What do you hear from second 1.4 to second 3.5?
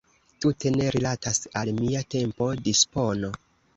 al mia tempo-dispono.